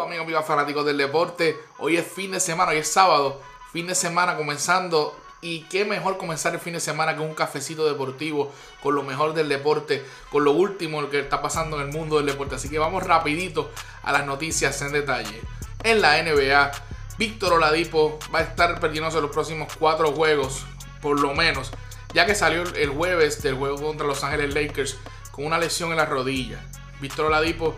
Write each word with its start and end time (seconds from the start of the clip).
Saludos 0.00 0.18
amigos, 0.22 0.46
fanáticos 0.46 0.86
del 0.86 0.96
deporte. 0.96 1.60
Hoy 1.76 1.98
es 1.98 2.06
fin 2.06 2.30
de 2.30 2.40
semana, 2.40 2.70
hoy 2.70 2.78
es 2.78 2.90
sábado, 2.90 3.38
fin 3.70 3.86
de 3.86 3.94
semana 3.94 4.34
comenzando. 4.34 5.14
Y 5.42 5.64
qué 5.64 5.84
mejor 5.84 6.16
comenzar 6.16 6.54
el 6.54 6.58
fin 6.58 6.72
de 6.72 6.80
semana 6.80 7.14
que 7.14 7.20
un 7.20 7.34
cafecito 7.34 7.84
deportivo 7.84 8.50
con 8.82 8.94
lo 8.94 9.02
mejor 9.02 9.34
del 9.34 9.50
deporte, 9.50 10.02
con 10.32 10.44
lo 10.44 10.52
último 10.52 11.06
que 11.10 11.20
está 11.20 11.42
pasando 11.42 11.78
en 11.78 11.88
el 11.88 11.92
mundo 11.92 12.16
del 12.16 12.24
deporte. 12.24 12.54
Así 12.54 12.70
que 12.70 12.78
vamos 12.78 13.02
rapidito 13.02 13.70
a 14.02 14.12
las 14.12 14.24
noticias 14.24 14.80
en 14.80 14.92
detalle. 14.92 15.42
En 15.84 16.00
la 16.00 16.22
NBA, 16.22 16.70
Víctor 17.18 17.52
Oladipo 17.52 18.18
va 18.34 18.38
a 18.38 18.42
estar 18.42 18.80
perdiéndose 18.80 19.20
los 19.20 19.30
próximos 19.30 19.70
cuatro 19.78 20.12
juegos, 20.12 20.64
por 21.02 21.20
lo 21.20 21.34
menos, 21.34 21.72
ya 22.14 22.24
que 22.24 22.34
salió 22.34 22.62
el 22.62 22.88
jueves 22.88 23.42
del 23.42 23.54
juego 23.54 23.76
contra 23.82 24.06
Los 24.06 24.24
Ángeles 24.24 24.54
Lakers 24.54 24.96
con 25.30 25.44
una 25.44 25.58
lesión 25.58 25.90
en 25.90 25.98
la 25.98 26.06
rodilla. 26.06 26.58
Víctor 27.02 27.26
Oladipo 27.26 27.76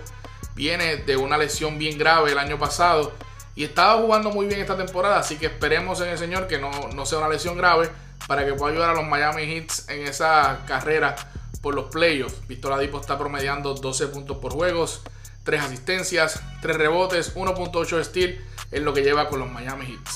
viene 0.54 0.96
de 0.96 1.16
una 1.16 1.38
lesión 1.38 1.78
bien 1.78 1.98
grave 1.98 2.32
el 2.32 2.38
año 2.38 2.58
pasado 2.58 3.12
y 3.54 3.64
estaba 3.64 4.00
jugando 4.00 4.30
muy 4.30 4.46
bien 4.46 4.60
esta 4.60 4.76
temporada, 4.76 5.18
así 5.18 5.36
que 5.36 5.46
esperemos 5.46 6.00
en 6.00 6.08
el 6.08 6.18
señor 6.18 6.46
que 6.46 6.58
no, 6.58 7.06
sea 7.06 7.18
una 7.18 7.28
lesión 7.28 7.56
grave 7.56 7.90
para 8.26 8.46
que 8.46 8.54
pueda 8.54 8.72
ayudar 8.72 8.90
a 8.90 8.94
los 8.94 9.06
Miami 9.06 9.42
Heat 9.42 9.90
en 9.90 10.06
esa 10.06 10.60
carrera 10.66 11.16
por 11.60 11.74
los 11.74 11.90
playoffs. 11.90 12.46
Víctor 12.48 12.72
Oladipo 12.72 13.00
está 13.00 13.18
promediando 13.18 13.74
12 13.74 14.08
puntos 14.08 14.38
por 14.38 14.52
juegos, 14.52 15.02
3 15.44 15.62
asistencias, 15.62 16.40
3 16.62 16.76
rebotes, 16.76 17.34
1.8 17.34 18.04
steal 18.04 18.42
en 18.70 18.84
lo 18.84 18.94
que 18.94 19.02
lleva 19.02 19.28
con 19.28 19.40
los 19.40 19.50
Miami 19.50 19.86
Heat. 19.86 20.08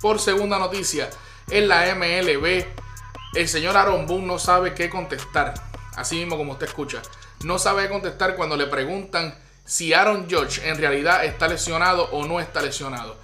Por 0.00 0.18
segunda 0.18 0.58
noticia, 0.58 1.10
en 1.50 1.68
la 1.68 1.94
MLB, 1.94 2.64
el 3.34 3.48
señor 3.48 3.76
Aaron 3.76 4.06
Boone 4.06 4.26
no 4.26 4.38
sabe 4.38 4.74
qué 4.74 4.88
contestar. 4.88 5.54
Así 5.94 6.16
mismo 6.16 6.36
como 6.36 6.52
usted 6.52 6.66
escucha. 6.66 7.02
No 7.44 7.58
sabe 7.58 7.88
contestar 7.88 8.34
cuando 8.34 8.56
le 8.56 8.66
preguntan 8.66 9.34
si 9.64 9.92
Aaron 9.92 10.28
Judge 10.30 10.60
en 10.64 10.76
realidad 10.76 11.24
está 11.24 11.48
lesionado 11.48 12.04
o 12.12 12.26
no 12.26 12.40
está 12.40 12.60
lesionado. 12.62 13.16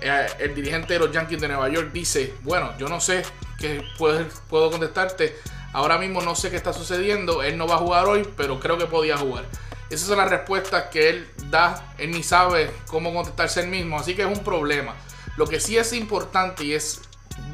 Eh, 0.00 0.26
el 0.40 0.54
dirigente 0.54 0.94
de 0.94 0.98
los 0.98 1.12
Yankees 1.12 1.40
de 1.40 1.48
Nueva 1.48 1.68
York 1.68 1.90
dice, 1.92 2.34
bueno, 2.42 2.76
yo 2.78 2.88
no 2.88 3.00
sé 3.00 3.22
qué 3.58 3.82
puedo, 3.98 4.26
puedo 4.48 4.70
contestarte. 4.70 5.36
Ahora 5.72 5.98
mismo 5.98 6.20
no 6.20 6.34
sé 6.34 6.50
qué 6.50 6.56
está 6.56 6.72
sucediendo. 6.72 7.42
Él 7.42 7.56
no 7.56 7.66
va 7.66 7.76
a 7.76 7.78
jugar 7.78 8.06
hoy, 8.06 8.28
pero 8.36 8.60
creo 8.60 8.76
que 8.78 8.86
podía 8.86 9.16
jugar. 9.16 9.44
Esas 9.90 10.08
son 10.08 10.18
las 10.18 10.30
respuestas 10.30 10.84
que 10.84 11.08
él 11.08 11.30
da. 11.50 11.94
Él 11.98 12.10
ni 12.10 12.22
sabe 12.22 12.70
cómo 12.86 13.12
contestarse 13.12 13.60
él 13.60 13.68
mismo. 13.68 13.98
Así 13.98 14.14
que 14.14 14.22
es 14.22 14.28
un 14.28 14.44
problema. 14.44 14.94
Lo 15.36 15.46
que 15.46 15.60
sí 15.60 15.78
es 15.78 15.92
importante 15.92 16.64
y 16.64 16.74
es 16.74 17.00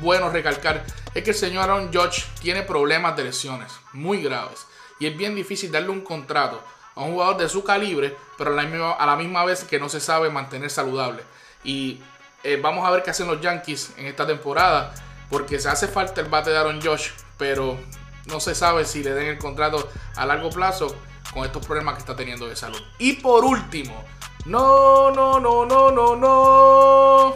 bueno 0.00 0.30
recalcar 0.30 0.84
es 1.14 1.22
que 1.22 1.30
el 1.30 1.36
señor 1.36 1.64
Aaron 1.64 1.92
Judge 1.92 2.24
tiene 2.40 2.62
problemas 2.62 3.16
de 3.16 3.24
lesiones 3.24 3.72
muy 3.92 4.22
graves. 4.22 4.66
Y 4.98 5.06
es 5.06 5.16
bien 5.16 5.34
difícil 5.34 5.70
darle 5.70 5.90
un 5.90 6.00
contrato 6.00 6.62
a 6.98 7.04
un 7.04 7.12
jugador 7.12 7.36
de 7.36 7.48
su 7.48 7.62
calibre, 7.62 8.16
pero 8.36 8.50
a 8.50 9.06
la 9.06 9.16
misma, 9.16 9.44
vez 9.44 9.62
que 9.62 9.78
no 9.78 9.88
se 9.88 10.00
sabe 10.00 10.30
mantener 10.30 10.68
saludable. 10.68 11.22
Y 11.62 12.00
eh, 12.42 12.58
vamos 12.60 12.84
a 12.84 12.90
ver 12.90 13.04
qué 13.04 13.10
hacen 13.10 13.28
los 13.28 13.40
Yankees 13.40 13.92
en 13.96 14.06
esta 14.06 14.26
temporada, 14.26 14.92
porque 15.30 15.60
se 15.60 15.68
hace 15.68 15.86
falta 15.86 16.20
el 16.20 16.28
bate 16.28 16.50
de 16.50 16.58
Aaron 16.58 16.82
Josh, 16.82 17.10
pero 17.36 17.78
no 18.26 18.40
se 18.40 18.56
sabe 18.56 18.84
si 18.84 19.04
le 19.04 19.14
den 19.14 19.28
el 19.28 19.38
contrato 19.38 19.88
a 20.16 20.26
largo 20.26 20.50
plazo 20.50 20.96
con 21.32 21.44
estos 21.44 21.64
problemas 21.64 21.94
que 21.94 22.00
está 22.00 22.16
teniendo 22.16 22.48
de 22.48 22.56
salud. 22.56 22.80
Y 22.98 23.12
por 23.14 23.44
último, 23.44 24.04
no, 24.46 25.12
no, 25.12 25.38
no, 25.38 25.64
no, 25.66 25.92
no, 25.92 26.16
no. 26.16 27.34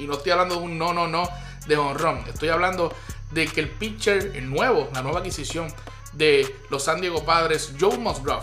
Y 0.00 0.08
no 0.08 0.14
estoy 0.14 0.32
hablando 0.32 0.56
de 0.56 0.60
un 0.60 0.76
no, 0.76 0.92
no, 0.92 1.06
no 1.06 1.28
de 1.68 1.76
honrón. 1.76 2.24
Estoy 2.26 2.48
hablando 2.48 2.92
de 3.30 3.46
que 3.46 3.60
el 3.60 3.70
pitcher, 3.70 4.32
el 4.34 4.50
nuevo, 4.50 4.90
la 4.92 5.02
nueva 5.02 5.20
adquisición 5.20 5.72
de 6.14 6.56
los 6.68 6.82
San 6.82 7.00
Diego 7.00 7.24
Padres, 7.24 7.74
Joe 7.78 7.96
Musgrove, 7.96 8.42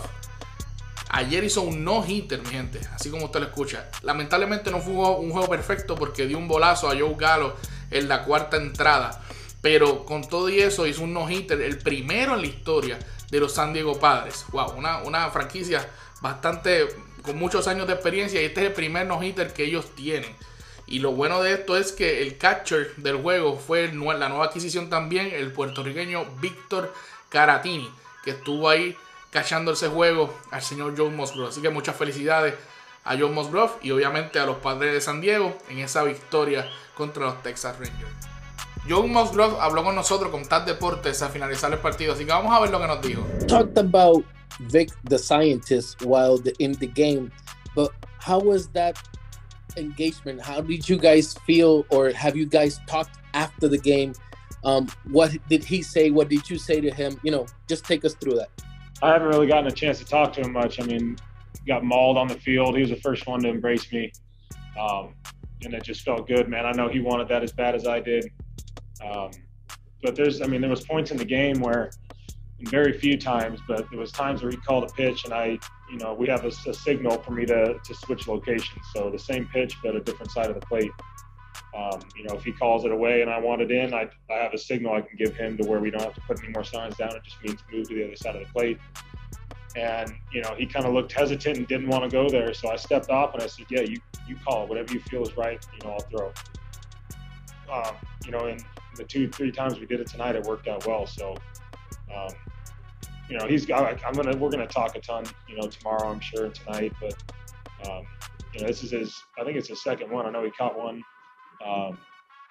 ayer 1.10 1.44
hizo 1.44 1.62
un 1.62 1.84
no-hitter, 1.84 2.40
mi 2.40 2.48
gente, 2.48 2.80
así 2.94 3.10
como 3.10 3.26
usted 3.26 3.40
lo 3.40 3.46
escucha. 3.46 3.88
Lamentablemente 4.02 4.70
no 4.70 4.80
fue 4.80 4.94
un 4.94 5.30
juego 5.30 5.48
perfecto 5.48 5.96
porque 5.96 6.26
dio 6.26 6.38
un 6.38 6.48
bolazo 6.48 6.88
a 6.88 6.98
Joe 6.98 7.14
Gallo 7.16 7.56
en 7.90 8.08
la 8.08 8.24
cuarta 8.24 8.56
entrada. 8.56 9.22
Pero 9.60 10.04
con 10.06 10.26
todo 10.26 10.48
y 10.48 10.60
eso 10.60 10.86
hizo 10.86 11.02
un 11.02 11.12
no-hitter, 11.12 11.60
el 11.60 11.78
primero 11.78 12.34
en 12.34 12.40
la 12.40 12.46
historia 12.46 12.98
de 13.30 13.40
los 13.40 13.52
San 13.52 13.72
Diego 13.72 13.98
Padres. 13.98 14.46
Wow, 14.52 14.72
una, 14.76 15.02
una 15.02 15.28
franquicia 15.30 15.86
bastante 16.22 16.88
con 17.22 17.36
muchos 17.38 17.66
años 17.66 17.86
de 17.86 17.92
experiencia 17.92 18.40
y 18.40 18.46
este 18.46 18.62
es 18.62 18.66
el 18.68 18.72
primer 18.72 19.06
no-hitter 19.06 19.52
que 19.52 19.64
ellos 19.64 19.94
tienen. 19.94 20.34
Y 20.86 21.00
lo 21.00 21.12
bueno 21.12 21.42
de 21.42 21.52
esto 21.52 21.76
es 21.76 21.92
que 21.92 22.22
el 22.22 22.38
catcher 22.38 22.94
del 22.96 23.16
juego 23.16 23.56
fue 23.58 23.92
la 23.92 24.28
nueva 24.28 24.46
adquisición 24.46 24.88
también, 24.90 25.30
el 25.32 25.52
puertorriqueño 25.52 26.24
Víctor 26.40 26.92
Caratini, 27.28 27.88
que 28.24 28.30
estuvo 28.30 28.68
ahí 28.68 28.96
cachando 29.30 29.72
ese 29.72 29.88
juego 29.88 30.34
al 30.50 30.62
señor 30.62 30.94
John 30.96 31.16
Musgrove. 31.16 31.50
Así 31.50 31.62
que 31.62 31.70
muchas 31.70 31.96
felicidades 31.96 32.54
a 33.04 33.16
John 33.18 33.34
Musgrove 33.34 33.72
y 33.82 33.90
obviamente 33.90 34.38
a 34.38 34.46
los 34.46 34.58
padres 34.58 34.92
de 34.92 35.00
San 35.00 35.20
Diego 35.20 35.56
en 35.68 35.78
esa 35.78 36.02
victoria 36.02 36.66
contra 36.94 37.26
los 37.26 37.42
Texas 37.42 37.78
Rangers. 37.78 38.10
John 38.88 39.12
Musgrove 39.12 39.56
habló 39.60 39.84
con 39.84 39.94
nosotros 39.94 40.30
con 40.30 40.44
TAD 40.44 40.66
Deportes 40.66 41.22
a 41.22 41.28
finalizar 41.28 41.72
el 41.72 41.78
partido, 41.78 42.14
así 42.14 42.24
que 42.24 42.32
vamos 42.32 42.54
a 42.54 42.60
ver 42.60 42.70
lo 42.70 42.80
que 42.80 42.86
nos 42.86 43.02
dijo. 43.02 43.26
Talked 43.46 43.78
about 43.78 44.24
Vic 44.70 44.90
the 45.08 45.18
scientist 45.18 46.02
while 46.02 46.40
in 46.58 46.72
the 46.78 46.86
game, 46.86 47.30
but 47.74 47.92
how 48.18 48.38
was 48.38 48.68
that 48.68 48.96
engagement? 49.76 50.40
How 50.40 50.60
did 50.60 50.88
you 50.88 50.98
guys 50.98 51.34
feel, 51.46 51.84
or 51.90 52.10
have 52.10 52.36
you 52.36 52.46
guys 52.46 52.80
talked 52.86 53.18
after 53.34 53.68
the 53.68 53.78
game? 53.78 54.12
Um, 54.64 54.88
what 55.10 55.32
did 55.48 55.64
he 55.64 55.82
say? 55.82 56.10
What 56.10 56.28
did 56.28 56.48
you 56.50 56.58
say 56.58 56.80
to 56.80 56.90
him? 56.90 57.18
You 57.22 57.30
know, 57.30 57.46
just 57.68 57.84
take 57.84 58.04
us 58.04 58.14
through 58.14 58.36
that. 58.36 58.50
I 59.02 59.10
haven't 59.12 59.28
really 59.28 59.46
gotten 59.46 59.66
a 59.66 59.72
chance 59.72 59.98
to 59.98 60.04
talk 60.04 60.32
to 60.34 60.42
him 60.42 60.52
much. 60.52 60.80
I 60.80 60.84
mean, 60.84 61.16
got 61.66 61.84
mauled 61.84 62.18
on 62.18 62.28
the 62.28 62.34
field. 62.34 62.74
He 62.76 62.82
was 62.82 62.90
the 62.90 62.96
first 62.96 63.26
one 63.26 63.42
to 63.42 63.48
embrace 63.48 63.90
me, 63.92 64.12
um, 64.78 65.14
and 65.64 65.74
it 65.74 65.82
just 65.82 66.02
felt 66.02 66.26
good, 66.26 66.48
man. 66.48 66.66
I 66.66 66.72
know 66.72 66.88
he 66.88 67.00
wanted 67.00 67.28
that 67.28 67.42
as 67.42 67.52
bad 67.52 67.74
as 67.74 67.86
I 67.86 68.00
did. 68.00 68.30
Um, 69.04 69.30
but 70.02 70.16
there's, 70.16 70.42
I 70.42 70.46
mean, 70.46 70.60
there 70.60 70.70
was 70.70 70.84
points 70.84 71.10
in 71.10 71.16
the 71.16 71.24
game 71.24 71.60
where, 71.60 71.90
very 72.62 72.92
few 72.92 73.16
times, 73.16 73.60
but 73.66 73.88
there 73.90 73.98
was 73.98 74.12
times 74.12 74.42
where 74.42 74.50
he 74.50 74.56
called 74.58 74.84
a 74.84 74.92
pitch, 74.92 75.24
and 75.24 75.32
I 75.32 75.58
you 75.90 75.98
know, 75.98 76.14
we 76.14 76.28
have 76.28 76.44
a, 76.44 76.52
a, 76.68 76.74
signal 76.74 77.18
for 77.22 77.32
me 77.32 77.44
to, 77.46 77.74
to 77.82 77.94
switch 77.94 78.28
locations. 78.28 78.80
So 78.94 79.10
the 79.10 79.18
same 79.18 79.48
pitch, 79.52 79.76
but 79.82 79.96
a 79.96 80.00
different 80.00 80.30
side 80.30 80.48
of 80.48 80.54
the 80.58 80.64
plate. 80.66 80.90
Um, 81.74 82.00
you 82.16 82.24
know, 82.24 82.34
if 82.34 82.44
he 82.44 82.52
calls 82.52 82.84
it 82.84 82.90
away 82.90 83.22
and 83.22 83.30
I 83.30 83.38
want 83.38 83.62
it 83.62 83.70
in, 83.70 83.94
I, 83.94 84.10
I 84.28 84.34
have 84.34 84.52
a 84.52 84.58
signal 84.58 84.94
I 84.94 85.02
can 85.02 85.16
give 85.16 85.36
him 85.36 85.56
to 85.58 85.64
where 85.68 85.78
we 85.78 85.90
don't 85.90 86.02
have 86.02 86.14
to 86.14 86.20
put 86.22 86.42
any 86.42 86.52
more 86.52 86.64
signs 86.64 86.96
down. 86.96 87.14
It 87.14 87.22
just 87.22 87.42
means 87.44 87.60
move 87.72 87.88
to 87.88 87.94
the 87.94 88.04
other 88.06 88.16
side 88.16 88.34
of 88.34 88.46
the 88.46 88.52
plate. 88.52 88.78
And, 89.76 90.12
you 90.32 90.42
know, 90.42 90.54
he 90.56 90.66
kind 90.66 90.84
of 90.84 90.92
looked 90.92 91.12
hesitant 91.12 91.58
and 91.58 91.68
didn't 91.68 91.88
want 91.88 92.02
to 92.02 92.10
go 92.10 92.28
there. 92.28 92.52
So 92.54 92.70
I 92.70 92.76
stepped 92.76 93.08
off 93.08 93.34
and 93.34 93.42
I 93.42 93.46
said, 93.46 93.66
yeah, 93.70 93.82
you, 93.82 93.98
you 94.26 94.36
call 94.44 94.64
it. 94.64 94.68
Whatever 94.68 94.92
you 94.92 95.00
feel 95.00 95.22
is 95.22 95.36
right, 95.36 95.64
you 95.72 95.86
know, 95.86 95.94
I'll 95.94 96.00
throw. 96.00 96.32
Um, 97.72 97.94
you 98.24 98.32
know, 98.32 98.46
and 98.46 98.64
the 98.96 99.04
two, 99.04 99.28
three 99.28 99.52
times 99.52 99.78
we 99.78 99.86
did 99.86 100.00
it 100.00 100.08
tonight, 100.08 100.34
it 100.34 100.42
worked 100.42 100.66
out 100.66 100.86
well. 100.86 101.06
So, 101.06 101.36
um, 102.12 102.30
you 103.28 103.38
know, 103.38 103.46
he's 103.46 103.70
I, 103.70 103.96
I'm 104.04 104.12
gonna 104.14 104.36
we're 104.36 104.50
gonna 104.50 104.66
talk 104.66 104.96
a 104.96 105.00
ton, 105.00 105.24
you 105.48 105.56
know, 105.56 105.68
tomorrow 105.68 106.08
I'm 106.08 106.18
sure 106.18 106.48
tonight. 106.48 106.92
But 107.00 107.14
um, 107.88 108.04
you 108.52 108.60
know, 108.60 108.66
this 108.66 108.82
is 108.82 108.90
his 108.90 109.22
I 109.38 109.44
think 109.44 109.56
it's 109.56 109.68
his 109.68 109.82
second 109.84 110.10
one. 110.10 110.26
I 110.26 110.30
know 110.30 110.44
he 110.44 110.50
caught 110.50 110.76
one 110.76 111.04
um, 111.64 111.98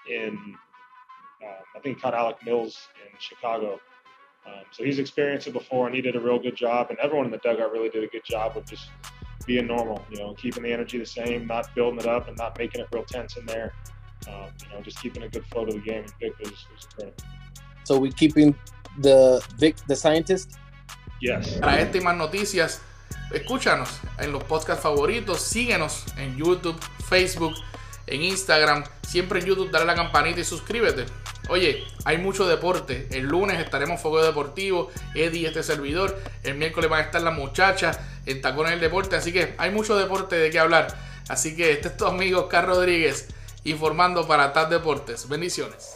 in 0.09 0.37
um, 1.41 1.63
I 1.75 1.79
think 1.79 1.97
he 1.97 2.01
caught 2.01 2.13
Alec 2.13 2.37
Mills 2.45 2.77
in 3.05 3.17
Chicago. 3.19 3.79
Um, 4.45 4.63
so 4.71 4.83
he's 4.83 4.99
experienced 4.99 5.47
it 5.47 5.53
before, 5.53 5.87
and 5.87 5.95
he 5.95 6.01
did 6.01 6.15
a 6.15 6.19
real 6.19 6.39
good 6.39 6.55
job. 6.55 6.87
And 6.89 6.99
everyone 6.99 7.25
in 7.25 7.31
the 7.31 7.37
dugout 7.37 7.71
really 7.71 7.89
did 7.89 8.03
a 8.03 8.07
good 8.07 8.23
job 8.25 8.57
of 8.57 8.65
just 8.65 8.89
being 9.45 9.67
normal, 9.67 10.03
you 10.09 10.17
know, 10.17 10.33
keeping 10.33 10.63
the 10.63 10.71
energy 10.71 10.97
the 10.97 11.05
same, 11.05 11.47
not 11.47 11.73
building 11.75 11.99
it 11.99 12.05
up, 12.05 12.27
and 12.27 12.37
not 12.37 12.57
making 12.57 12.81
it 12.81 12.87
real 12.91 13.03
tense 13.03 13.37
in 13.37 13.45
there. 13.45 13.73
Um, 14.27 14.49
you 14.63 14.73
know, 14.73 14.81
just 14.81 15.01
keeping 15.01 15.23
a 15.23 15.29
good 15.29 15.45
flow 15.45 15.65
to 15.65 15.73
the 15.73 15.79
game. 15.79 16.03
And 16.03 16.13
Vic 16.19 16.37
was, 16.39 16.51
was 16.51 16.87
incredible. 16.91 17.23
So 17.85 17.97
we 17.97 18.11
keeping 18.11 18.53
the 18.99 19.41
Vic, 19.57 19.77
the 19.87 19.95
scientist, 19.95 20.59
Yes. 21.21 21.57
Para 21.59 21.81
esta 21.81 21.99
más 22.01 22.15
noticias, 22.15 22.81
escúchanos 23.33 23.89
en 24.19 24.31
los 24.31 24.43
podcasts 24.43 24.83
favoritos, 24.83 25.41
síguenos 25.41 26.05
en 26.17 26.37
YouTube, 26.37 26.79
Facebook, 27.09 27.55
en 28.09 28.23
Instagram. 28.23 28.83
Siempre 29.07 29.39
en 29.39 29.45
YouTube, 29.45 29.71
dale 29.71 29.85
la 29.85 29.95
campanita 29.95 30.39
y 30.39 30.43
suscríbete. 30.43 31.05
Oye, 31.49 31.83
hay 32.05 32.17
mucho 32.17 32.47
deporte. 32.47 33.07
El 33.11 33.25
lunes 33.25 33.59
estaremos 33.59 34.01
Fuego 34.01 34.23
Deportivo, 34.23 34.89
Eddie, 35.15 35.47
este 35.47 35.63
servidor. 35.63 36.19
El 36.43 36.55
miércoles 36.55 36.89
van 36.89 37.01
a 37.01 37.03
estar 37.05 37.21
las 37.21 37.33
muchachas 37.33 37.99
en 38.25 38.41
Tacones 38.41 38.71
del 38.71 38.81
Deporte. 38.81 39.15
Así 39.15 39.33
que 39.33 39.55
hay 39.57 39.71
mucho 39.71 39.97
deporte 39.97 40.35
de 40.35 40.49
qué 40.51 40.59
hablar. 40.59 40.95
Así 41.27 41.55
que 41.55 41.71
este 41.71 41.89
es 41.89 41.97
tu 41.97 42.05
amigo 42.05 42.47
Carl 42.49 42.67
Rodríguez 42.67 43.27
informando 43.63 44.27
para 44.27 44.53
TAD 44.53 44.69
Deportes. 44.69 45.27
Bendiciones. 45.27 45.95